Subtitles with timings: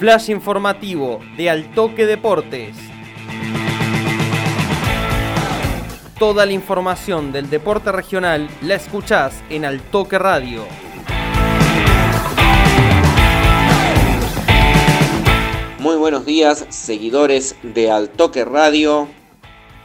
[0.00, 2.76] Flash informativo de Altoque Deportes.
[6.18, 10.64] Toda la información del deporte regional la escuchás en Altoque Radio.
[15.78, 19.08] Muy buenos días, seguidores de Altoque Radio.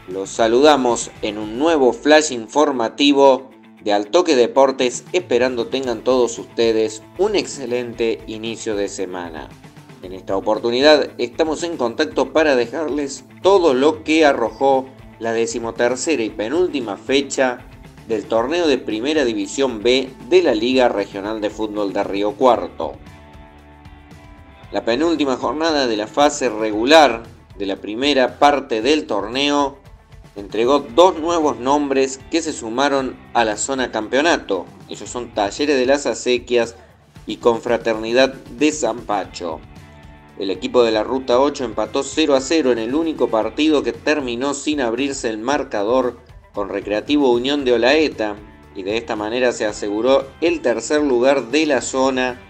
[0.07, 3.54] Los saludamos en un nuevo flash informativo
[3.85, 9.47] de Altoque Deportes, esperando tengan todos ustedes un excelente inicio de semana.
[10.01, 14.87] En esta oportunidad estamos en contacto para dejarles todo lo que arrojó
[15.19, 17.59] la decimotercera y penúltima fecha
[18.07, 22.93] del torneo de Primera División B de la Liga Regional de Fútbol de Río Cuarto.
[24.71, 27.21] La penúltima jornada de la fase regular
[27.55, 29.77] de la primera parte del torneo
[30.35, 34.65] entregó dos nuevos nombres que se sumaron a la zona campeonato.
[34.89, 36.75] Ellos son Talleres de las Acequias
[37.25, 39.59] y Confraternidad de San Pacho.
[40.37, 43.93] El equipo de la Ruta 8 empató 0 a 0 en el único partido que
[43.93, 46.19] terminó sin abrirse el marcador
[46.53, 48.35] con Recreativo Unión de Olaeta
[48.75, 52.41] y de esta manera se aseguró el tercer lugar de la zona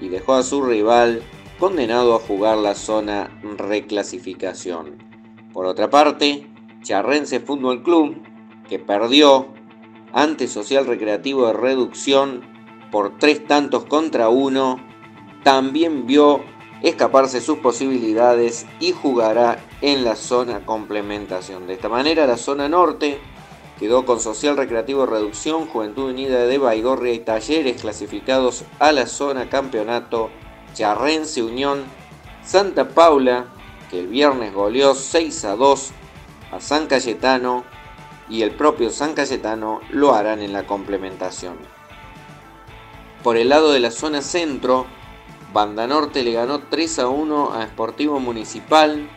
[0.00, 1.22] y dejó a su rival
[1.58, 4.98] condenado a jugar la zona reclasificación.
[5.52, 6.46] Por otra parte,
[6.84, 8.22] Charrense Fútbol Club,
[8.68, 9.48] que perdió
[10.12, 12.42] ante Social Recreativo de Reducción
[12.92, 14.78] por tres tantos contra uno,
[15.42, 16.42] también vio
[16.82, 21.66] escaparse sus posibilidades y jugará en la zona complementación.
[21.66, 23.18] De esta manera, la zona norte
[23.78, 29.48] quedó con Social Recreativo Reducción, Juventud Unida de Baigorria y Talleres clasificados a la zona
[29.48, 30.30] campeonato,
[30.74, 31.82] Charrense Unión,
[32.44, 33.46] Santa Paula,
[33.90, 35.92] que el viernes goleó 6 a 2
[36.60, 37.64] San Cayetano
[38.28, 41.56] y el propio San Cayetano lo harán en la complementación.
[43.22, 44.86] Por el lado de la zona centro,
[45.52, 49.08] Banda Norte le ganó 3 a 1 a Sportivo Municipal.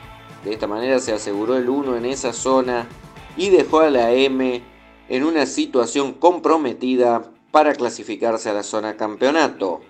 [0.44, 2.88] De esta manera se aseguró el 1 en esa zona
[3.36, 4.64] y dejó a la M
[5.10, 9.82] en una situación comprometida para clasificarse a la zona campeonato.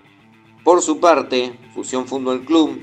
[0.64, 2.80] Por su parte, Fusión Fútbol Club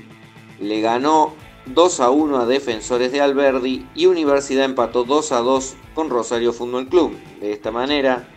[0.60, 1.34] le ganó
[1.66, 6.52] 2 a 1 a Defensores de Alberdi y Universidad empató 2 a 2 con Rosario
[6.52, 7.16] Fútbol Club.
[7.40, 8.28] De esta manera,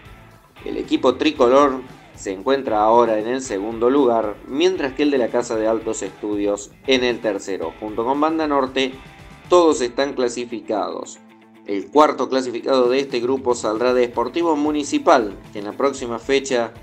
[0.65, 1.81] el equipo tricolor
[2.15, 6.01] se encuentra ahora en el segundo lugar, mientras que el de la Casa de Altos
[6.01, 7.71] Estudios en el tercero.
[7.79, 8.93] Junto con Banda Norte,
[9.47, 11.19] todos están clasificados.
[11.67, 16.73] El cuarto clasificado de este grupo saldrá de Esportivo Municipal, que en la próxima fecha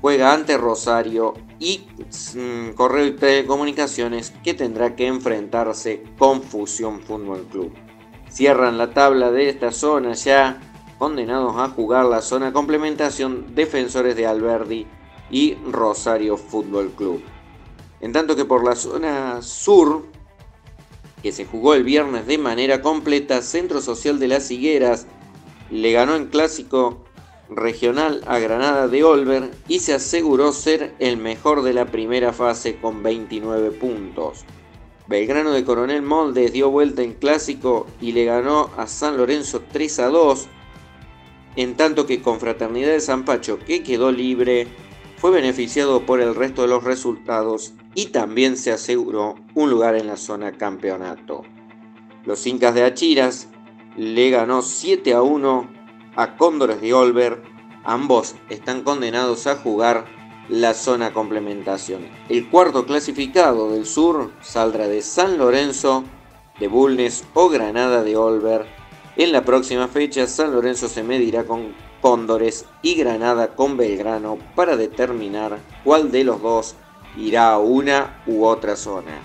[0.00, 1.86] juega ante Rosario y
[2.34, 7.72] mm, Correo y Telecomunicaciones, que tendrá que enfrentarse con Fusión Fútbol Club.
[8.28, 10.60] Cierran la tabla de esta zona ya
[10.98, 14.86] condenados a jugar la zona complementación Defensores de Alberdi
[15.30, 17.22] y Rosario Fútbol Club.
[18.00, 20.06] En tanto que por la zona sur,
[21.22, 25.06] que se jugó el viernes de manera completa, Centro Social de las Higueras
[25.70, 27.04] le ganó en clásico
[27.50, 32.76] regional a Granada de Olver y se aseguró ser el mejor de la primera fase
[32.76, 34.44] con 29 puntos.
[35.08, 39.98] Belgrano de Coronel Moldes dio vuelta en clásico y le ganó a San Lorenzo 3
[39.98, 40.48] a 2
[41.56, 44.68] en tanto que Confraternidad de San Pacho, que quedó libre,
[45.16, 50.06] fue beneficiado por el resto de los resultados y también se aseguró un lugar en
[50.06, 51.42] la zona campeonato.
[52.24, 53.48] Los Incas de Achiras
[53.96, 55.79] le ganó 7 a 1
[56.16, 57.42] a Cóndores de Olver.
[57.84, 60.04] Ambos están condenados a jugar
[60.48, 62.08] la zona complementación.
[62.28, 66.04] El cuarto clasificado del sur saldrá de San Lorenzo,
[66.58, 68.80] de Bulnes o Granada de Olver
[69.16, 74.78] en la próxima fecha, San Lorenzo se medirá con Cóndores y Granada con Belgrano para
[74.78, 76.76] determinar cuál de los dos
[77.18, 79.20] irá a una u otra zona.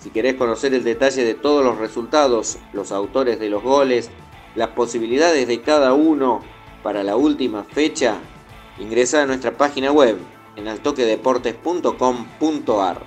[0.00, 4.10] Si querés conocer el detalle de todos los resultados, los autores de los goles,
[4.58, 6.40] las posibilidades de cada uno
[6.82, 8.16] para la última fecha,
[8.80, 10.18] ingresa a nuestra página web
[10.56, 13.06] en altoquedeportes.com.ar.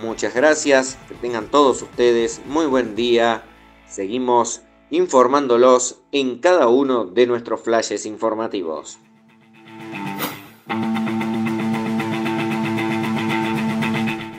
[0.00, 3.42] Muchas gracias, que tengan todos ustedes muy buen día.
[3.88, 9.00] Seguimos informándolos en cada uno de nuestros flashes informativos.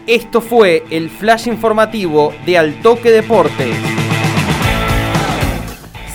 [0.08, 4.01] Esto fue el flash informativo de Altoque Deportes.